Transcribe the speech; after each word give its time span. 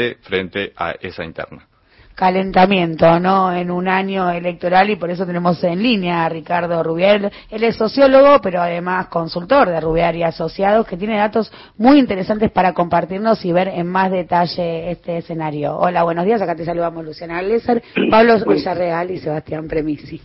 este 0.00 0.22
frente 0.22 0.72
a 0.76 0.92
esa 1.00 1.24
interna 1.24 1.66
calentamiento, 2.12 3.18
¿no? 3.18 3.50
En 3.50 3.70
un 3.70 3.88
año 3.88 4.30
electoral 4.30 4.90
y 4.90 4.96
por 4.96 5.08
eso 5.08 5.24
tenemos 5.24 5.64
en 5.64 5.82
línea 5.82 6.26
a 6.26 6.28
Ricardo 6.28 6.82
Rubier. 6.82 7.32
Él 7.48 7.64
es 7.64 7.76
sociólogo, 7.76 8.42
pero 8.42 8.60
además 8.60 9.06
consultor 9.06 9.70
de 9.70 9.80
Rubiar 9.80 10.14
y 10.14 10.22
Asociados, 10.22 10.86
que 10.86 10.98
tiene 10.98 11.16
datos 11.16 11.50
muy 11.78 11.98
interesantes 11.98 12.50
para 12.50 12.74
compartirnos 12.74 13.42
y 13.46 13.52
ver 13.52 13.68
en 13.68 13.86
más 13.86 14.10
detalle 14.10 14.90
este 14.90 15.16
escenario. 15.16 15.78
Hola, 15.78 16.02
buenos 16.02 16.26
días. 16.26 16.42
Acá 16.42 16.54
te 16.54 16.66
saludamos 16.66 17.02
Luciana 17.06 17.40
Lesser, 17.40 17.82
Pablo 18.10 18.36
Villarreal 18.44 19.10
y 19.12 19.18
Sebastián 19.18 19.66
Premisi. 19.66 20.20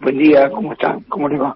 Buen 0.00 0.16
día, 0.16 0.48
¿cómo 0.48 0.72
están? 0.72 1.00
¿Cómo 1.10 1.28
le 1.28 1.36
va? 1.36 1.54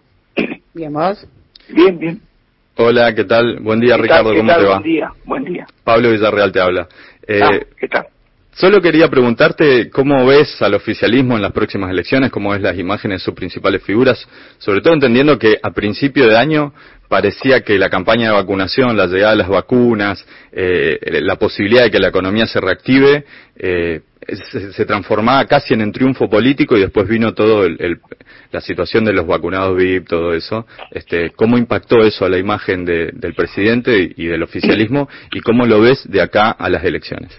Bien, 0.75 0.93
¿vos? 0.93 1.27
Bien, 1.71 1.98
bien. 1.98 2.31
Hola, 2.77 3.14
¿qué 3.14 3.25
tal? 3.25 3.61
Buen 3.61 3.80
día, 3.80 3.96
Ricardo, 3.96 4.34
¿cómo 4.34 4.55
te 4.55 4.64
va? 4.64 4.79
Buen 4.79 4.82
día, 4.82 5.12
buen 5.25 5.45
día. 5.45 5.66
Pablo 5.84 6.11
Villarreal 6.11 6.52
te 6.52 6.61
habla. 6.61 6.88
Eh, 7.27 7.41
ah, 7.43 7.59
¿Qué 7.79 7.88
tal? 7.88 8.06
Solo 8.55 8.82
quería 8.82 9.09
preguntarte 9.09 9.88
cómo 9.88 10.27
ves 10.27 10.60
al 10.60 10.74
oficialismo 10.74 11.37
en 11.37 11.43
las 11.43 11.52
próximas 11.52 11.91
elecciones, 11.91 12.30
cómo 12.30 12.51
ves 12.51 12.60
las 12.60 12.79
imágenes 12.79 13.20
de 13.20 13.24
sus 13.24 13.34
principales 13.34 13.83
figuras, 13.83 14.29
sobre 14.59 14.83
todo 14.83 14.93
entendiendo 14.93 15.38
que 15.38 15.56
a 15.62 15.70
principio 15.70 16.29
de 16.29 16.37
año 16.37 16.74
parecía 17.09 17.62
que 17.62 17.79
la 17.79 17.88
campaña 17.88 18.29
de 18.29 18.34
vacunación, 18.34 18.95
la 18.95 19.07
llegada 19.07 19.33
de 19.33 19.38
las 19.38 19.48
vacunas, 19.48 20.27
eh, 20.52 20.98
la 21.23 21.37
posibilidad 21.37 21.84
de 21.84 21.91
que 21.91 21.98
la 21.98 22.09
economía 22.09 22.46
se 22.46 22.60
reactive, 22.60 23.24
eh, 23.57 24.02
se, 24.51 24.84
transformaba 24.84 25.46
casi 25.46 25.73
en 25.73 25.82
un 25.82 25.93
triunfo 25.93 26.29
político 26.29 26.77
y 26.77 26.80
después 26.80 27.09
vino 27.09 27.32
todo 27.32 27.66
la 27.69 28.60
situación 28.60 29.05
de 29.05 29.15
los 29.15 29.27
vacunados 29.27 29.77
VIP, 29.77 30.07
todo 30.07 30.34
eso. 30.34 30.66
Este, 30.91 31.30
¿Cómo 31.30 31.57
impactó 31.57 32.01
eso 32.01 32.27
a 32.27 32.29
la 32.29 32.38
imagen 32.38 32.84
del 32.84 33.34
presidente 33.34 34.12
y 34.15 34.27
del 34.27 34.43
oficialismo 34.43 35.09
y 35.32 35.41
cómo 35.41 35.65
lo 35.65 35.80
ves 35.80 36.09
de 36.09 36.21
acá 36.21 36.51
a 36.51 36.69
las 36.69 36.84
elecciones? 36.84 37.32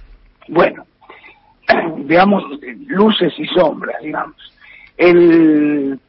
Bueno, 0.48 0.86
veamos 2.06 2.44
luces 2.88 3.34
y 3.38 3.46
sombras, 3.48 4.02
digamos. 4.02 4.36
El, 4.98 6.00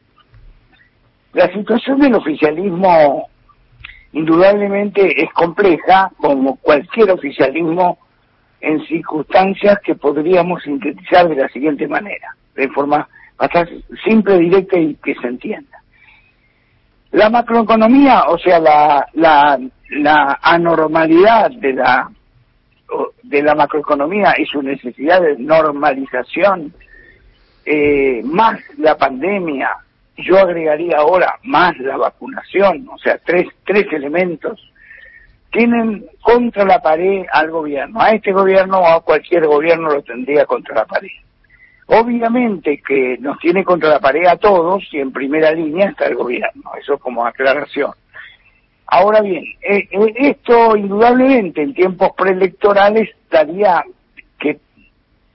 la 1.33 1.51
situación 1.51 1.99
del 1.99 2.15
oficialismo 2.15 3.29
indudablemente 4.13 5.21
es 5.21 5.31
compleja, 5.33 6.09
como 6.17 6.55
cualquier 6.57 7.11
oficialismo, 7.11 7.97
en 8.61 8.83
circunstancias 8.87 9.79
que 9.83 9.95
podríamos 9.95 10.63
sintetizar 10.63 11.27
de 11.27 11.35
la 11.35 11.49
siguiente 11.49 11.87
manera, 11.87 12.35
de 12.55 12.69
forma 12.69 13.07
bastante 13.37 13.83
simple, 14.03 14.39
directa 14.39 14.79
y 14.79 14.95
que 14.95 15.13
se 15.15 15.27
entienda. 15.27 15.81
La 17.11 17.29
macroeconomía, 17.29 18.23
o 18.29 18.37
sea, 18.37 18.59
la, 18.59 19.05
la, 19.13 19.59
la 19.89 20.39
anormalidad 20.41 21.51
de 21.51 21.73
la 21.73 22.09
de 23.23 23.41
la 23.41 23.55
macroeconomía 23.55 24.35
y 24.37 24.45
su 24.45 24.61
necesidad 24.61 25.21
de 25.21 25.37
normalización, 25.37 26.73
eh, 27.65 28.21
más 28.23 28.59
la 28.77 28.97
pandemia, 28.97 29.69
yo 30.17 30.37
agregaría 30.37 30.97
ahora 30.97 31.39
más 31.43 31.77
la 31.79 31.97
vacunación, 31.97 32.87
o 32.91 32.97
sea, 32.97 33.17
tres, 33.25 33.47
tres 33.65 33.85
elementos, 33.91 34.71
tienen 35.51 36.05
contra 36.21 36.65
la 36.65 36.81
pared 36.81 37.25
al 37.31 37.49
gobierno. 37.49 38.01
A 38.01 38.11
este 38.11 38.31
gobierno 38.31 38.79
o 38.79 38.85
a 38.85 39.01
cualquier 39.01 39.47
gobierno 39.47 39.89
lo 39.89 40.01
tendría 40.03 40.45
contra 40.45 40.75
la 40.75 40.85
pared. 40.85 41.09
Obviamente 41.87 42.81
que 42.85 43.17
nos 43.19 43.37
tiene 43.39 43.63
contra 43.63 43.89
la 43.89 43.99
pared 43.99 44.25
a 44.25 44.37
todos 44.37 44.83
y 44.91 44.99
en 44.99 45.11
primera 45.11 45.51
línea 45.51 45.89
está 45.89 46.07
el 46.07 46.15
gobierno, 46.15 46.71
eso 46.79 46.97
como 46.97 47.25
aclaración. 47.25 47.91
Ahora 48.87 49.21
bien, 49.21 49.43
eh, 49.61 49.87
eh, 49.91 50.13
esto 50.15 50.77
indudablemente 50.77 51.61
en 51.61 51.73
tiempos 51.73 52.09
preelectorales 52.15 53.09
daría 53.31 53.83
que, 54.39 54.59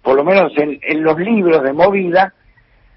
por 0.03 0.17
lo 0.17 0.25
menos 0.25 0.53
en, 0.56 1.03
los 1.03 1.19
libros 1.19 1.62
de 1.62 1.73
movida, 1.73 2.33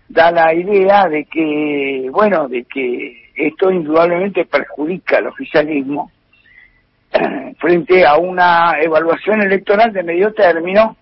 da 0.08 0.32
la 0.32 0.54
idea 0.54 1.08
de 1.08 1.26
que, 1.26 2.08
bueno, 2.12 2.48
de 2.48 2.66
que 2.66 3.32
esto 3.36 3.72
indudablemente 3.72 4.46
perjudica 4.46 5.18
al 5.18 5.28
oficialismo 5.28 6.12
frente 7.58 8.06
a 8.06 8.18
una 8.18 8.74
evaluación 8.80 9.42
electoral 9.42 9.92
de 9.92 10.04
medio 10.04 10.34
término, 10.34 10.96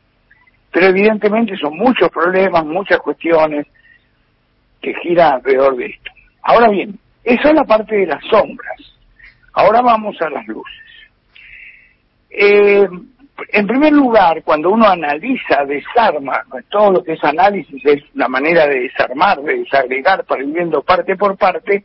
pero 0.71 0.87
evidentemente 0.87 1.57
son 1.57 1.77
muchos 1.77 2.09
problemas, 2.09 2.65
muchas 2.65 2.99
cuestiones 2.99 3.67
que 4.81 4.93
giran 5.03 5.33
alrededor 5.33 5.75
de 5.75 5.87
esto. 5.87 6.11
Ahora 6.41 6.69
bien, 6.69 6.97
esa 7.25 7.49
es 7.49 7.53
la 7.53 7.65
parte 7.65 7.97
de 7.97 8.07
las 8.07 8.23
sombras. 8.25 8.90
Ahora 9.53 9.81
vamos 9.81 10.15
a 10.21 10.29
las 10.29 10.47
luces. 10.47 10.81
Eh, 12.29 12.87
en 13.49 13.67
primer 13.67 13.91
lugar, 13.91 14.43
cuando 14.43 14.69
uno 14.69 14.87
analiza, 14.87 15.65
desarma, 15.65 16.43
todo 16.69 16.91
lo 16.91 17.03
que 17.03 17.13
es 17.13 17.23
análisis 17.23 17.85
es 17.85 18.03
la 18.13 18.27
manera 18.27 18.67
de 18.67 18.81
desarmar, 18.81 19.41
de 19.41 19.59
desagregar, 19.59 20.23
para 20.25 20.43
ir 20.43 20.69
parte 20.85 21.15
por 21.15 21.37
parte, 21.37 21.83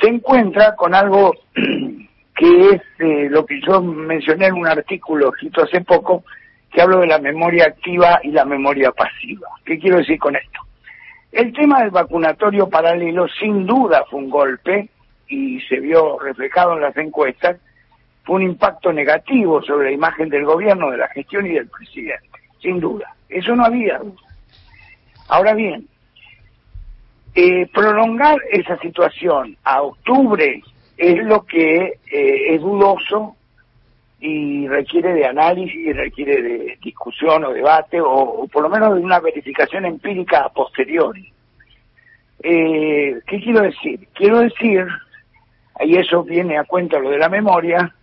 se 0.00 0.08
encuentra 0.08 0.74
con 0.76 0.94
algo 0.94 1.34
que 1.54 2.68
es 2.70 2.82
eh, 2.98 3.28
lo 3.30 3.44
que 3.44 3.60
yo 3.66 3.82
mencioné 3.82 4.46
en 4.46 4.54
un 4.54 4.66
artículo 4.66 5.30
escrito 5.30 5.62
hace 5.62 5.80
poco, 5.82 6.24
que 6.70 6.80
hablo 6.80 7.00
de 7.00 7.06
la 7.06 7.18
memoria 7.18 7.66
activa 7.66 8.20
y 8.22 8.30
la 8.30 8.44
memoria 8.44 8.92
pasiva. 8.92 9.48
¿Qué 9.64 9.78
quiero 9.78 9.98
decir 9.98 10.18
con 10.18 10.36
esto? 10.36 10.60
El 11.30 11.52
tema 11.52 11.80
del 11.80 11.90
vacunatorio 11.90 12.68
paralelo 12.68 13.26
sin 13.40 13.66
duda 13.66 14.04
fue 14.10 14.20
un 14.20 14.30
golpe 14.30 14.88
y 15.32 15.60
se 15.62 15.80
vio 15.80 16.18
reflejado 16.18 16.74
en 16.74 16.82
las 16.82 16.96
encuestas, 16.96 17.56
fue 18.24 18.36
un 18.36 18.42
impacto 18.42 18.92
negativo 18.92 19.62
sobre 19.62 19.86
la 19.86 19.92
imagen 19.92 20.28
del 20.28 20.44
gobierno, 20.44 20.90
de 20.90 20.98
la 20.98 21.08
gestión 21.08 21.46
y 21.46 21.54
del 21.54 21.68
presidente, 21.68 22.38
sin 22.60 22.78
duda. 22.78 23.14
Eso 23.28 23.56
no 23.56 23.64
había. 23.64 24.00
Ahora 25.28 25.54
bien, 25.54 25.88
eh, 27.34 27.66
prolongar 27.72 28.38
esa 28.50 28.76
situación 28.78 29.56
a 29.64 29.80
octubre 29.80 30.62
es 30.98 31.24
lo 31.24 31.46
que 31.46 31.98
eh, 32.12 32.54
es 32.54 32.60
dudoso 32.60 33.34
y 34.20 34.68
requiere 34.68 35.14
de 35.14 35.26
análisis, 35.26 35.74
y 35.74 35.92
requiere 35.92 36.42
de 36.42 36.78
discusión 36.82 37.42
o 37.44 37.52
debate, 37.52 38.00
o, 38.00 38.46
por 38.52 38.62
lo 38.62 38.68
menos 38.68 38.94
de 38.94 39.00
una 39.00 39.18
verificación 39.18 39.86
empírica 39.86 40.44
a 40.44 40.50
posteriori. 40.50 41.32
Eh, 42.42 43.18
¿Qué 43.26 43.40
quiero 43.40 43.62
decir? 43.62 44.06
Quiero 44.14 44.40
decir 44.40 44.86
y 45.80 45.96
eso 45.96 46.22
viene 46.22 46.58
a 46.58 46.64
cuenta 46.64 46.98
lo 46.98 47.10
de 47.10 47.18
la 47.18 47.28
memoria, 47.28 47.94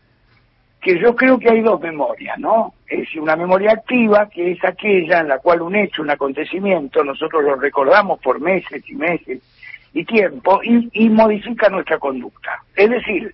que 0.81 0.99
yo 0.99 1.15
creo 1.15 1.37
que 1.37 1.49
hay 1.49 1.61
dos 1.61 1.79
memorias, 1.81 2.37
¿no? 2.39 2.73
Es 2.87 3.13
una 3.15 3.35
memoria 3.35 3.71
activa, 3.71 4.29
que 4.29 4.51
es 4.51 4.63
aquella 4.63 5.19
en 5.19 5.27
la 5.27 5.39
cual 5.39 5.61
un 5.61 5.75
hecho, 5.75 6.01
un 6.01 6.09
acontecimiento, 6.09 7.03
nosotros 7.03 7.43
lo 7.43 7.55
recordamos 7.55 8.19
por 8.19 8.39
meses 8.39 8.81
y 8.87 8.95
meses 8.95 9.41
y 9.93 10.05
tiempo, 10.05 10.61
y, 10.63 10.89
y 10.93 11.09
modifica 11.09 11.67
nuestra 11.69 11.97
conducta. 11.97 12.63
Es 12.75 12.89
decir, 12.89 13.33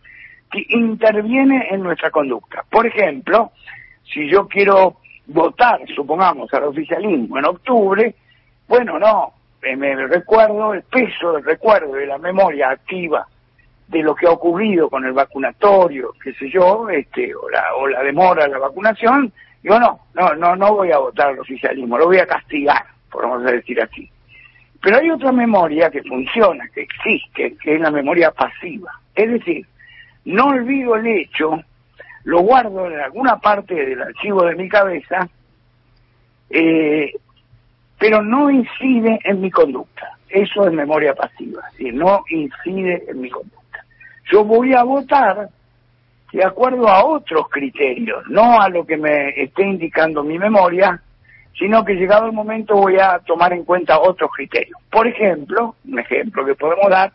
que 0.52 0.66
interviene 0.70 1.68
en 1.70 1.84
nuestra 1.84 2.10
conducta. 2.10 2.64
Por 2.70 2.88
ejemplo, 2.88 3.52
si 4.12 4.30
yo 4.30 4.48
quiero 4.48 4.98
votar, 5.28 5.82
supongamos, 5.94 6.52
al 6.54 6.64
oficialismo 6.64 7.38
en 7.38 7.46
octubre, 7.46 8.16
bueno, 8.68 8.98
no, 8.98 9.34
me 9.62 9.96
recuerdo 10.08 10.74
el 10.74 10.84
peso 10.84 11.34
del 11.34 11.44
recuerdo 11.44 11.94
de 11.94 12.08
la 12.08 12.18
memoria 12.18 12.70
activa 12.70 13.28
de 13.88 14.02
lo 14.02 14.16
que 14.16 14.28
ha 14.28 14.32
ocurrido 14.32 14.90
con 14.90 15.06
el 15.06 15.14
vacunatorio, 15.14 16.14
qué 16.24 16.34
sé 16.34 16.50
yo, 16.50 16.90
este, 16.90 17.34
o 17.36 17.50
la, 17.50 17.76
o 17.76 17.88
la 17.88 18.02
demora 18.02 18.46
de 18.46 18.52
la 18.52 18.60
vacunación, 18.60 19.32
yo 19.64 19.80
no, 19.80 20.00
no, 20.14 20.36
no, 20.36 20.56
no 20.56 20.74
voy 20.74 20.92
a 20.92 20.98
votar 20.98 21.30
al 21.30 21.40
oficialismo, 21.40 21.98
lo 21.98 22.06
voy 22.06 22.18
a 22.18 22.28
castigar, 22.28 22.86
podemos 23.12 23.44
decir 23.44 23.82
así. 23.82 24.10
Pero 24.82 24.98
hay 24.98 25.10
otra 25.10 25.32
memoria 25.32 25.90
que 25.90 26.04
funciona, 26.04 26.68
que 26.74 26.82
existe, 26.82 27.56
que 27.62 27.76
es 27.76 27.82
la 27.82 27.90
memoria 27.90 28.32
pasiva. 28.32 28.92
Es 29.16 29.30
decir, 29.30 29.66
no 30.26 30.48
olvido 30.48 30.96
el 30.96 31.08
hecho, 31.08 31.60
lo 32.24 32.42
guardo 32.42 32.88
en 32.88 33.00
alguna 33.00 33.38
parte 33.38 33.74
del 33.74 34.02
archivo 34.02 34.44
de 34.46 34.56
mi 34.56 34.70
cabeza, 34.70 35.28
eh, 36.50 37.14
pero 37.98 38.22
no 38.22 38.52
incide 38.52 39.20
en 39.24 39.42
mi 39.42 39.50
conducta. 39.50 40.12
Eso 40.30 40.68
es 40.68 40.74
memoria 40.74 41.14
pasiva, 41.14 41.64
si 41.78 41.92
no 41.92 42.24
incide 42.30 43.04
en 43.08 43.22
mi 43.22 43.30
conducta 43.30 43.65
yo 44.32 44.44
voy 44.44 44.74
a 44.74 44.84
votar 44.84 45.50
de 46.32 46.44
acuerdo 46.44 46.88
a 46.90 47.06
otros 47.06 47.48
criterios, 47.50 48.24
no 48.30 48.60
a 48.60 48.70
lo 48.70 48.86
que 48.86 48.98
me 48.98 49.30
esté 49.42 49.64
indicando 49.64 50.24
mi 50.24 50.38
memoria, 50.38 51.02
sino 51.58 51.86
que 51.86 51.94
llegado 51.94 52.26
el 52.26 52.34
momento 52.34 52.76
voy 52.76 52.98
a 53.00 53.20
tomar 53.20 53.54
en 53.54 53.64
cuenta 53.64 54.00
otros 54.00 54.30
criterios. 54.36 54.78
Por 54.92 55.08
ejemplo, 55.08 55.76
un 55.88 56.00
ejemplo 56.00 56.46
que 56.46 56.56
podemos 56.56 56.90
dar, 56.90 57.14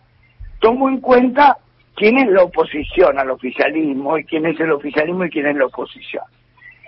tomo 0.59 0.89
en 0.89 1.01
cuenta 1.01 1.59
quién 1.95 2.17
es 2.19 2.29
la 2.29 2.45
oposición 2.45 3.19
al 3.19 3.31
oficialismo 3.31 4.17
y 4.17 4.25
quién 4.25 4.47
es 4.47 4.59
el 4.59 4.73
oficialismo 4.73 5.25
y 5.25 5.31
quién 5.31 5.49
es 5.49 5.57
la 5.57 5.67
oposición. 5.67 6.25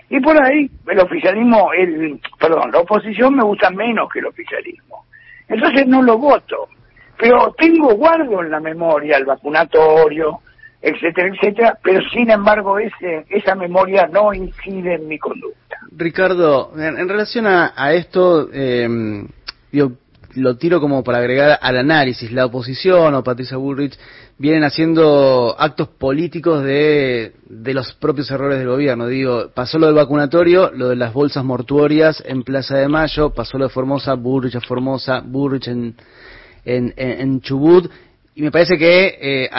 Y 0.09 0.19
por 0.19 0.35
ahí 0.43 0.69
el 0.87 0.99
oficialismo, 0.99 1.71
el, 1.73 2.19
perdón, 2.39 2.71
la 2.71 2.79
oposición 2.79 3.35
me 3.35 3.43
gusta 3.43 3.69
menos 3.69 4.09
que 4.11 4.19
el 4.19 4.25
oficialismo. 4.25 5.05
Entonces 5.47 5.85
no 5.85 6.01
lo 6.01 6.17
voto 6.17 6.67
pero 7.23 7.55
tengo 7.57 7.95
guardo 7.95 8.41
en 8.41 8.51
la 8.51 8.59
memoria 8.59 9.15
el 9.15 9.23
vacunatorio, 9.23 10.41
etcétera, 10.81 11.29
etcétera, 11.33 11.77
pero 11.81 12.01
sin 12.13 12.29
embargo 12.29 12.77
ese, 12.77 13.25
esa 13.29 13.55
memoria 13.55 14.09
no 14.11 14.33
incide 14.33 14.95
en 14.95 15.07
mi 15.07 15.17
conducta. 15.17 15.77
Ricardo, 15.95 16.73
en, 16.75 17.07
relación 17.07 17.47
a, 17.47 17.93
esto, 17.93 18.49
eh, 18.51 19.25
yo 19.71 19.93
lo 20.35 20.57
tiro 20.57 20.81
como 20.81 21.01
para 21.01 21.19
agregar 21.19 21.59
al 21.61 21.77
análisis, 21.77 22.29
la 22.33 22.45
oposición 22.45 23.15
o 23.15 23.23
Patricia 23.23 23.55
Bullrich 23.55 23.97
vienen 24.37 24.65
haciendo 24.65 25.55
actos 25.57 25.87
políticos 25.87 26.61
de, 26.61 27.35
de 27.45 27.73
los 27.73 27.93
propios 27.93 28.29
errores 28.31 28.59
del 28.59 28.67
gobierno. 28.67 29.07
Digo, 29.07 29.49
pasó 29.53 29.79
lo 29.79 29.85
del 29.85 29.95
vacunatorio, 29.95 30.71
lo 30.73 30.89
de 30.89 30.97
las 30.97 31.13
bolsas 31.13 31.45
mortuorias 31.45 32.21
en 32.25 32.43
Plaza 32.43 32.75
de 32.75 32.89
Mayo, 32.89 33.29
pasó 33.29 33.57
lo 33.57 33.67
de 33.67 33.73
Formosa, 33.73 34.15
Bullrich 34.15 34.57
a 34.57 34.59
Formosa, 34.59 35.21
Bullrich 35.25 35.69
en, 35.69 35.95
en, 36.65 36.93
en, 36.97 37.41
Chubut, 37.41 37.91
y 38.35 38.41
me 38.41 38.51
parece 38.51 38.77
que 38.77 39.17
eh, 39.19 39.49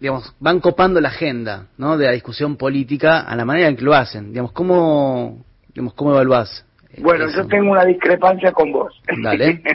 digamos, 0.00 0.34
van 0.40 0.60
copando 0.60 1.00
la 1.00 1.08
agenda 1.08 1.66
¿no? 1.78 1.96
de 1.96 2.06
la 2.06 2.12
discusión 2.12 2.56
política 2.56 3.20
a 3.20 3.34
la 3.36 3.44
manera 3.44 3.68
en 3.68 3.76
que 3.76 3.84
lo 3.84 3.94
hacen. 3.94 4.28
Digamos, 4.28 4.52
¿cómo, 4.52 5.44
digamos, 5.68 5.94
cómo 5.94 6.12
evaluás? 6.12 6.66
Bueno, 6.98 7.26
yo 7.34 7.46
tengo 7.46 7.72
una 7.72 7.84
discrepancia 7.84 8.52
con 8.52 8.70
vos. 8.72 9.00
Dale. 9.22 9.62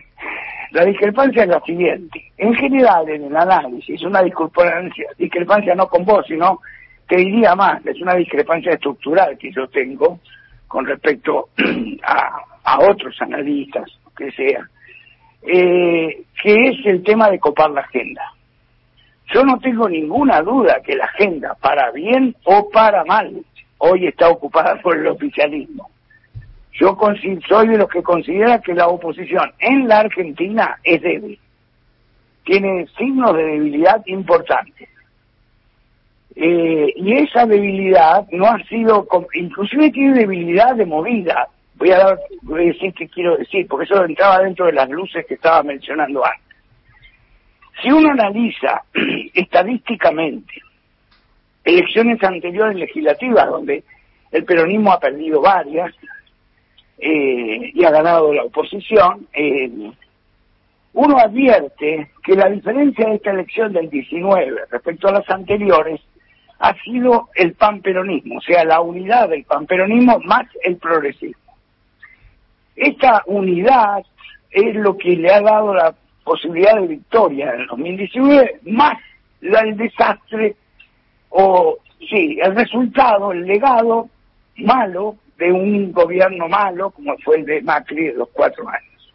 La 0.71 0.85
discrepancia 0.85 1.45
es 1.45 1.49
la 1.49 1.59
siguiente. 1.61 2.31
En 2.37 2.53
general, 2.53 3.09
en 3.09 3.23
el 3.23 3.35
análisis, 3.35 4.03
una 4.03 4.21
discrepancia, 4.21 5.07
discrepancia 5.17 5.73
no 5.73 5.87
con 5.87 6.05
vos, 6.05 6.23
sino, 6.27 6.59
te 7.07 7.15
diría 7.15 7.55
más, 7.55 7.83
es 7.87 7.99
una 7.99 8.13
discrepancia 8.13 8.73
estructural 8.73 9.35
que 9.39 9.51
yo 9.51 9.67
tengo 9.69 10.19
con 10.67 10.85
respecto 10.85 11.49
a, 12.03 12.41
a 12.63 12.79
otros 12.81 13.19
analistas, 13.19 13.89
que 14.15 14.31
sea, 14.33 14.69
eh, 15.41 16.23
que 16.41 16.67
es 16.69 16.85
el 16.85 17.03
tema 17.03 17.29
de 17.29 17.39
copar 17.39 17.71
la 17.71 17.81
agenda. 17.81 18.33
Yo 19.33 19.43
no 19.43 19.59
tengo 19.59 19.87
ninguna 19.87 20.41
duda 20.41 20.81
que 20.83 20.95
la 20.95 21.05
agenda, 21.05 21.55
para 21.61 21.91
bien 21.91 22.35
o 22.45 22.69
para 22.69 23.03
mal, 23.05 23.43
hoy 23.77 24.07
está 24.07 24.29
ocupada 24.29 24.81
por 24.81 24.97
el 24.97 25.07
oficialismo. 25.07 25.89
Yo 26.73 26.97
soy 27.47 27.67
de 27.67 27.77
los 27.77 27.89
que 27.89 28.01
considera 28.01 28.61
que 28.61 28.73
la 28.73 28.87
oposición 28.87 29.51
en 29.59 29.87
la 29.87 29.99
Argentina 29.99 30.79
es 30.83 31.01
débil. 31.01 31.37
Tiene 32.45 32.87
signos 32.97 33.35
de 33.35 33.43
debilidad 33.43 34.01
importantes. 34.05 34.87
Eh, 36.35 36.93
y 36.95 37.13
esa 37.15 37.45
debilidad 37.45 38.25
no 38.31 38.45
ha 38.45 38.63
sido, 38.63 39.05
inclusive 39.33 39.91
tiene 39.91 40.19
debilidad 40.19 40.75
de 40.75 40.85
movida. 40.85 41.49
Voy 41.79 41.91
a, 41.91 41.97
dar, 41.97 42.19
voy 42.41 42.61
a 42.61 42.65
decir 42.73 42.93
qué 42.93 43.07
quiero 43.07 43.37
decir, 43.37 43.65
porque 43.67 43.85
eso 43.85 44.03
entraba 44.03 44.43
dentro 44.43 44.65
de 44.65 44.73
las 44.73 44.89
luces 44.89 45.25
que 45.25 45.35
estaba 45.35 45.63
mencionando 45.63 46.23
antes. 46.25 46.57
Si 47.81 47.89
uno 47.89 48.11
analiza 48.11 48.83
estadísticamente 49.33 50.53
elecciones 51.63 52.21
anteriores 52.21 52.75
legislativas, 52.75 53.47
donde 53.49 53.83
el 54.31 54.43
peronismo 54.43 54.91
ha 54.91 54.99
perdido 54.99 55.41
varias, 55.41 55.93
eh, 56.97 57.71
y 57.73 57.83
ha 57.85 57.91
ganado 57.91 58.33
la 58.33 58.43
oposición, 58.43 59.27
eh, 59.33 59.91
uno 60.93 61.17
advierte 61.17 62.11
que 62.23 62.35
la 62.35 62.49
diferencia 62.49 63.07
de 63.07 63.15
esta 63.15 63.31
elección 63.31 63.71
del 63.71 63.89
19 63.89 64.65
respecto 64.69 65.07
a 65.07 65.13
las 65.13 65.29
anteriores 65.29 66.01
ha 66.59 66.73
sido 66.83 67.29
el 67.35 67.53
panperonismo, 67.53 68.39
o 68.39 68.41
sea, 68.41 68.65
la 68.65 68.81
unidad 68.81 69.29
del 69.29 69.45
panperonismo 69.45 70.19
más 70.25 70.45
el 70.61 70.75
progresismo. 70.75 71.48
Esta 72.79 73.23
unidad 73.25 74.05
es 74.51 74.73
lo 74.75 74.97
que 74.97 75.09
le 75.09 75.29
ha 75.33 75.41
dado 75.41 75.73
la 75.73 75.93
posibilidad 76.23 76.75
de 76.79 76.87
victoria 76.87 77.53
en 77.53 77.61
el 77.61 77.67
2019, 77.67 78.59
más 78.67 78.97
el 79.41 79.75
desastre, 79.75 80.55
o 81.27 81.77
sí, 82.09 82.39
el 82.41 82.55
resultado, 82.55 83.33
el 83.33 83.45
legado 83.45 84.07
malo 84.55 85.17
de 85.37 85.51
un 85.51 85.91
gobierno 85.91 86.47
malo 86.47 86.91
como 86.91 87.17
fue 87.17 87.39
el 87.39 87.45
de 87.45 87.61
Macri 87.61 88.05
de 88.05 88.13
los 88.13 88.29
cuatro 88.29 88.67
años. 88.69 89.13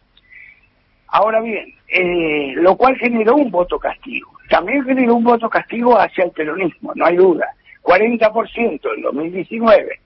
Ahora 1.09 1.41
bien, 1.41 1.67
eh, 1.89 2.53
lo 2.57 2.77
cual 2.77 2.97
generó 2.99 3.37
un 3.37 3.51
voto 3.51 3.79
castigo. 3.79 4.31
También 4.51 4.85
generó 4.85 5.15
un 5.15 5.25
voto 5.25 5.49
castigo 5.49 5.99
hacia 5.99 6.25
el 6.25 6.33
peronismo, 6.33 6.93
no 6.95 7.07
hay 7.07 7.17
duda. 7.17 7.47
40% 7.83 8.95
en 8.95 9.03
2019 9.03 10.01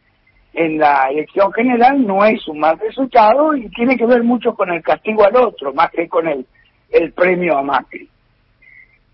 en 0.54 0.78
la 0.78 1.08
elección 1.10 1.52
general 1.52 2.06
no 2.06 2.24
es 2.24 2.46
un 2.48 2.60
mal 2.60 2.78
resultado 2.78 3.54
y 3.54 3.68
tiene 3.70 3.96
que 3.96 4.06
ver 4.06 4.22
mucho 4.22 4.54
con 4.54 4.70
el 4.70 4.82
castigo 4.82 5.24
al 5.24 5.36
otro, 5.36 5.72
más 5.72 5.90
que 5.90 6.08
con 6.08 6.26
el, 6.26 6.46
el 6.90 7.12
premio 7.12 7.56
a 7.58 7.62
Macri. 7.62 8.08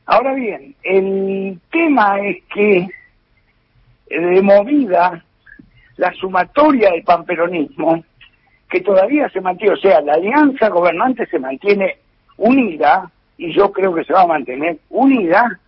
Ahora 0.07 0.35
bien, 0.35 0.75
el 0.83 1.59
tema 1.71 2.21
es 2.21 2.43
que 2.53 2.89
de 4.09 4.43
movida 4.43 5.25
la 5.97 6.13
sumatoria 6.15 6.91
del 6.91 7.03
panperonismo, 7.03 8.05
que 8.69 8.81
todavía 8.81 9.29
se 9.31 9.41
mantiene, 9.41 9.75
o 9.75 9.77
sea, 9.77 10.01
la 10.01 10.15
alianza 10.15 10.69
gobernante 10.69 11.27
se 11.27 11.39
mantiene 11.39 11.99
unida, 12.37 13.11
y 13.37 13.53
yo 13.53 13.73
creo 13.73 13.95
que 13.95 14.05
se 14.05 14.13
va 14.13 14.23
a 14.23 14.27
mantener 14.27 14.79
unida, 14.91 15.61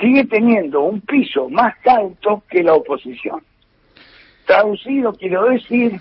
sigue 0.00 0.24
teniendo 0.24 0.82
un 0.82 1.00
piso 1.00 1.48
más 1.48 1.74
alto 1.86 2.42
que 2.48 2.62
la 2.62 2.74
oposición. 2.74 3.42
Traducido, 4.46 5.12
quiero 5.12 5.44
decir 5.50 6.00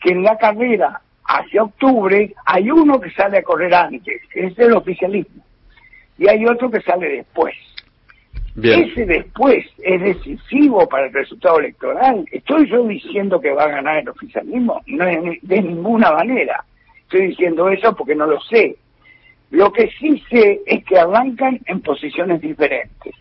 que 0.00 0.10
en 0.10 0.22
la 0.22 0.36
carrera 0.38 1.00
hacia 1.24 1.62
octubre 1.62 2.34
hay 2.44 2.70
uno 2.70 3.00
que 3.00 3.10
sale 3.10 3.38
a 3.38 3.42
correr 3.42 3.74
antes, 3.74 4.22
que 4.32 4.46
es 4.46 4.58
el 4.58 4.72
oficialismo, 4.72 5.42
y 6.18 6.28
hay 6.28 6.46
otro 6.46 6.70
que 6.70 6.80
sale 6.80 7.08
después. 7.08 7.54
Ese 8.62 9.04
después 9.04 9.66
es 9.82 10.00
decisivo 10.00 10.88
para 10.88 11.06
el 11.06 11.12
resultado 11.12 11.58
electoral. 11.58 12.24
¿Estoy 12.32 12.70
yo 12.70 12.84
diciendo 12.84 13.38
que 13.38 13.52
va 13.52 13.64
a 13.64 13.68
ganar 13.68 13.98
el 13.98 14.08
oficialismo? 14.08 14.80
No 14.86 15.04
de 15.04 15.62
ninguna 15.62 16.10
manera. 16.12 16.64
Estoy 17.02 17.28
diciendo 17.28 17.68
eso 17.68 17.94
porque 17.94 18.14
no 18.14 18.26
lo 18.26 18.40
sé. 18.40 18.76
Lo 19.50 19.70
que 19.72 19.90
sí 20.00 20.22
sé 20.30 20.60
es 20.66 20.84
que 20.84 20.98
arrancan 20.98 21.60
en 21.66 21.80
posiciones 21.82 22.40
diferentes, 22.40 23.14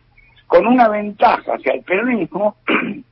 con 0.48 0.66
una 0.66 0.88
ventaja 0.88 1.54
hacia 1.54 1.74
el 1.74 1.84
peronismo, 1.84 2.56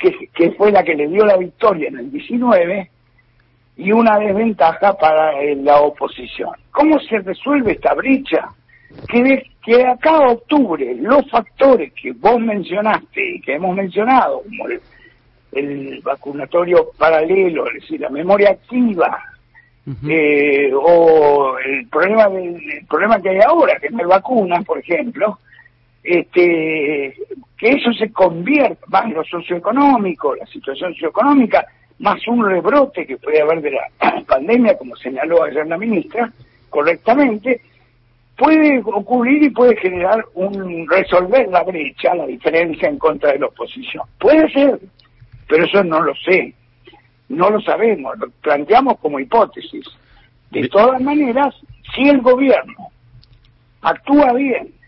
que, 0.00 0.28
que 0.34 0.52
fue 0.52 0.72
la 0.72 0.82
que 0.82 0.94
le 0.94 1.08
dio 1.08 1.24
la 1.24 1.36
victoria 1.36 1.88
en 1.88 1.98
el 1.98 2.10
19, 2.10 2.90
y 3.76 3.92
una 3.92 4.18
desventaja 4.18 4.92
para 4.94 5.32
la 5.54 5.80
oposición. 5.80 6.50
¿Cómo 6.70 6.98
se 7.00 7.18
resuelve 7.20 7.72
esta 7.72 7.94
brecha? 7.94 8.48
que 9.08 9.22
de, 9.22 9.46
que 9.62 9.86
acá 9.86 10.10
a 10.10 10.32
octubre 10.32 10.94
los 10.96 11.28
factores 11.30 11.92
que 11.92 12.12
vos 12.12 12.40
mencionaste 12.40 13.36
y 13.36 13.40
que 13.40 13.54
hemos 13.54 13.76
mencionado, 13.76 14.42
como 14.42 14.68
el, 15.52 16.00
vacunatorio 16.02 16.90
paralelo, 16.96 17.66
es 17.68 17.82
decir, 17.82 18.00
la 18.00 18.10
memoria 18.10 18.50
activa, 18.50 19.22
eh, 20.08 20.70
o 20.72 21.58
el 21.58 21.88
problema, 21.88 22.26
el 22.26 22.86
problema 22.88 23.20
que 23.20 23.30
hay 23.30 23.40
ahora, 23.40 23.78
que 23.80 23.90
no 23.90 23.98
hay 23.98 24.06
vacunas, 24.06 24.64
por 24.64 24.78
ejemplo, 24.78 25.38
este, 26.02 27.16
que 27.60 27.72
eso 27.72 27.92
se 27.92 28.10
convierta, 28.10 28.86
más 28.88 29.12
lo 29.12 29.22
socioeconómico, 29.22 30.34
la 30.34 30.46
situación 30.46 30.94
socioeconómica, 30.94 31.66
más 31.98 32.26
un 32.26 32.42
rebrote 32.42 33.06
que 33.06 33.18
puede 33.18 33.42
haber 33.42 33.60
de 33.60 33.72
la 33.72 34.22
pandemia, 34.26 34.78
como 34.78 34.96
señaló 34.96 35.44
ayer 35.44 35.66
la 35.66 35.76
ministra, 35.76 36.32
correctamente, 36.70 37.60
puede 38.34 38.80
ocurrir 38.82 39.42
y 39.42 39.50
puede 39.50 39.76
generar 39.76 40.24
un 40.32 40.88
resolver 40.88 41.48
la 41.48 41.62
brecha, 41.62 42.14
la 42.14 42.26
diferencia 42.26 42.88
en 42.88 42.96
contra 42.96 43.32
de 43.32 43.40
la 43.40 43.46
oposición. 43.48 44.04
Puede 44.18 44.50
ser, 44.50 44.80
pero 45.46 45.66
eso 45.66 45.84
no 45.84 46.00
lo 46.00 46.14
sé, 46.14 46.54
no 47.28 47.50
lo 47.50 47.60
sabemos, 47.60 48.18
lo 48.18 48.30
planteamos 48.40 48.98
como 49.00 49.20
hipótesis. 49.20 49.84
De 50.50 50.66
todas 50.68 51.02
maneras, 51.02 51.54
si 51.94 52.08
el 52.08 52.22
gobierno 52.22 52.88
actúa 53.82 54.32
bien, 54.32 54.79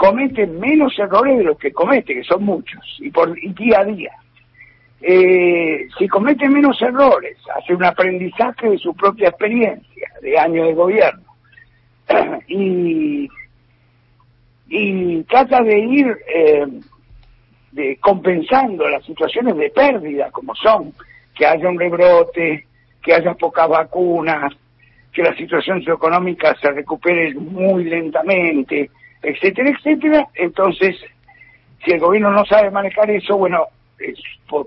comete 0.00 0.46
menos 0.46 0.98
errores 0.98 1.36
de 1.36 1.44
los 1.44 1.58
que 1.58 1.72
comete, 1.72 2.14
que 2.14 2.24
son 2.24 2.42
muchos, 2.42 2.80
y 3.00 3.10
por 3.10 3.34
día 3.34 3.80
a 3.80 3.84
día. 3.84 4.12
Eh, 5.02 5.86
si 5.98 6.08
comete 6.08 6.48
menos 6.48 6.80
errores, 6.80 7.36
hace 7.54 7.74
un 7.74 7.84
aprendizaje 7.84 8.70
de 8.70 8.78
su 8.78 8.94
propia 8.96 9.28
experiencia 9.28 10.08
de 10.22 10.38
año 10.38 10.64
de 10.64 10.72
gobierno, 10.72 11.22
y, 12.48 13.28
y 14.70 15.22
trata 15.24 15.60
de 15.60 15.78
ir 15.78 16.06
eh, 16.34 16.66
de 17.72 17.98
compensando 17.98 18.88
las 18.88 19.04
situaciones 19.04 19.54
de 19.54 19.68
pérdida 19.68 20.30
como 20.30 20.54
son, 20.54 20.94
que 21.34 21.44
haya 21.44 21.68
un 21.68 21.78
rebrote, 21.78 22.64
que 23.02 23.12
haya 23.12 23.34
pocas 23.34 23.68
vacunas, 23.68 24.50
que 25.12 25.22
la 25.22 25.36
situación 25.36 25.80
socioeconómica 25.80 26.56
se 26.58 26.70
recupere 26.70 27.34
muy 27.34 27.84
lentamente, 27.84 28.90
etcétera, 29.22 29.70
etcétera. 29.70 30.28
Entonces, 30.34 30.96
si 31.84 31.92
el 31.92 32.00
gobierno 32.00 32.30
no 32.30 32.44
sabe 32.44 32.70
manejar 32.70 33.10
eso, 33.10 33.36
bueno, 33.36 33.66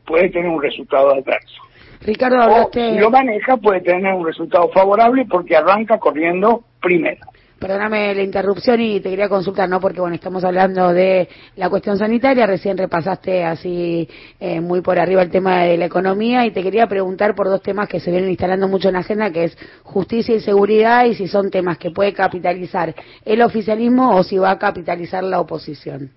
puede 0.05 0.29
tener 0.29 0.49
un 0.49 0.61
resultado 0.61 1.11
adverso. 1.11 1.61
Ricardo, 2.01 2.69
si 2.73 2.97
lo 2.99 3.09
maneja, 3.09 3.57
puede 3.57 3.81
tener 3.81 4.13
un 4.13 4.25
resultado 4.25 4.69
favorable 4.69 5.25
porque 5.29 5.55
arranca 5.55 5.97
corriendo 5.97 6.63
primero. 6.81 7.25
Perdóname 7.59 8.13
la 8.13 8.23
interrupción 8.23 8.81
y 8.81 8.99
te 8.99 9.09
quería 9.09 9.29
consultar, 9.29 9.69
¿no? 9.69 9.79
Porque, 9.79 10.01
bueno, 10.01 10.15
estamos 10.15 10.43
hablando 10.43 10.91
de 10.91 11.29
la 11.55 11.69
cuestión 11.69 11.97
sanitaria, 11.97 12.45
recién 12.45 12.77
repasaste 12.77 13.45
así 13.45 14.07
eh, 14.39 14.59
muy 14.59 14.81
por 14.81 14.99
arriba 14.99 15.21
el 15.21 15.29
tema 15.29 15.63
de 15.63 15.77
la 15.77 15.85
economía 15.85 16.45
y 16.45 16.51
te 16.51 16.61
quería 16.61 16.87
preguntar 16.87 17.35
por 17.35 17.47
dos 17.47 17.61
temas 17.61 17.87
que 17.87 17.99
se 17.99 18.11
vienen 18.11 18.29
instalando 18.29 18.67
mucho 18.67 18.89
en 18.89 18.95
la 18.95 18.99
agenda, 18.99 19.31
que 19.31 19.45
es 19.45 19.57
justicia 19.83 20.35
y 20.35 20.41
seguridad 20.41 21.05
y 21.05 21.15
si 21.15 21.27
son 21.27 21.49
temas 21.49 21.77
que 21.77 21.91
puede 21.91 22.11
capitalizar 22.11 22.93
el 23.23 23.41
oficialismo 23.41 24.15
o 24.15 24.23
si 24.23 24.37
va 24.37 24.51
a 24.51 24.59
capitalizar 24.59 25.23
la 25.23 25.39
oposición. 25.39 26.11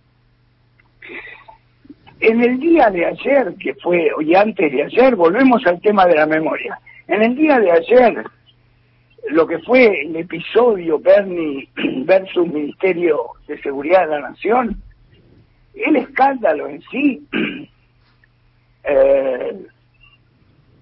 En 2.21 2.41
el 2.43 2.59
día 2.59 2.91
de 2.91 3.07
ayer, 3.07 3.55
que 3.61 3.75
fue, 3.75 4.09
hoy 4.17 4.35
antes 4.35 4.73
de 4.73 4.85
ayer, 4.85 5.15
volvemos 5.15 5.65
al 5.67 5.81
tema 5.81 6.07
de 6.07 6.15
la 6.15 6.27
memoria. 6.27 6.79
En 7.07 7.23
el 7.23 7.37
día 7.37 7.59
de 7.61 7.71
ayer, 7.71 8.25
lo 9.31 9.47
que 9.47 9.59
fue 9.61 10.03
el 10.03 10.17
episodio 10.17 10.99
Bernie 10.99 11.69
versus 12.05 12.47
Ministerio 12.47 13.31
de 13.47 13.61
Seguridad 13.61 14.03
de 14.03 14.21
la 14.21 14.31
Nación, 14.31 14.83
el 15.75 15.97
escándalo 15.97 16.69
en 16.69 16.83
sí, 16.83 17.27
eh, 18.85 19.67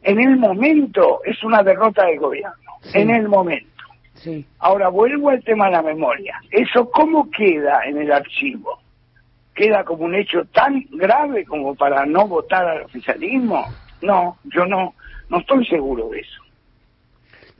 en 0.02 0.20
el 0.20 0.36
momento 0.36 1.20
es 1.24 1.42
una 1.42 1.62
derrota 1.62 2.04
del 2.06 2.18
gobierno, 2.18 2.52
en 2.92 3.10
el 3.10 3.28
momento. 3.28 3.68
Sí. 4.14 4.44
Ahora 4.58 4.88
vuelvo 4.88 5.30
al 5.30 5.42
tema 5.42 5.66
de 5.66 5.72
la 5.72 5.82
memoria. 5.82 6.40
¿Eso 6.50 6.90
cómo 6.90 7.30
queda 7.30 7.80
en 7.86 7.98
el 7.98 8.12
archivo? 8.12 8.78
¿Queda 9.54 9.84
como 9.84 10.04
un 10.04 10.14
hecho 10.14 10.44
tan 10.52 10.84
grave 10.92 11.44
como 11.44 11.74
para 11.74 12.04
no 12.06 12.28
votar 12.28 12.66
al 12.66 12.82
oficialismo? 12.82 13.64
No, 14.02 14.38
yo 14.44 14.66
no, 14.66 14.94
no 15.28 15.38
estoy 15.38 15.66
seguro 15.66 16.08
de 16.10 16.20
eso. 16.20 16.42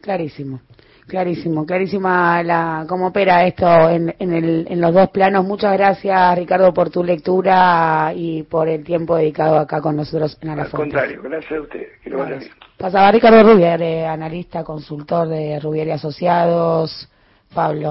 Clarísimo. 0.05 0.61
Clarísimo, 1.07 1.65
clarísima 1.65 2.43
la 2.43 2.85
cómo 2.87 3.09
opera 3.09 3.47
esto 3.47 3.89
en, 3.89 4.15
en, 4.19 4.33
el, 4.33 4.67
en 4.69 4.81
los 4.81 4.93
dos 4.93 5.09
planos. 5.11 5.45
Muchas 5.45 5.73
gracias, 5.75 6.39
Ricardo, 6.39 6.73
por 6.75 6.91
tu 6.91 7.03
lectura 7.03 8.13
y 8.15 8.43
por 8.43 8.69
el 8.69 8.85
tiempo 8.85 9.17
dedicado 9.17 9.59
acá 9.59 9.81
con 9.81 9.97
nosotros 9.97 10.39
en 10.43 10.51
Al 10.51 10.71
contrario, 10.71 11.23
gracias 11.23 11.53
a 11.53 11.63
ustedes. 11.63 11.89
Que 12.03 12.11
lo 12.11 12.25
bien. 12.25 12.41
Pasaba 12.77 13.11
Ricardo 13.13 13.43
Rubier, 13.43 13.81
eh, 13.83 14.07
analista, 14.07 14.63
consultor 14.63 15.29
de 15.29 15.59
Rubier 15.61 15.89
y 15.89 15.91
Asociados. 15.93 17.09
Pablo. 17.55 17.83